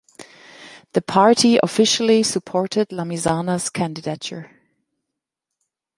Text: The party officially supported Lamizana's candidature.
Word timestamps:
The 0.93 1.01
party 1.03 1.59
officially 1.61 2.23
supported 2.23 2.89
Lamizana's 2.89 3.69
candidature. 3.69 4.49